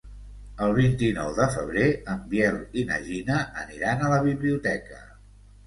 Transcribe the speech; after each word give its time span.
El 0.67 0.71
vint-i-nou 0.77 1.29
de 1.39 1.47
febrer 1.57 1.83
en 2.15 2.25
Biel 2.33 2.59
i 2.81 2.87
na 2.89 2.99
Gina 3.11 3.39
aniran 3.67 4.03
a 4.09 4.13
la 4.17 4.21
biblioteca. 4.33 5.03